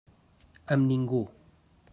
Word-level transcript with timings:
Amb 0.75 0.87
ningú. 0.93 1.23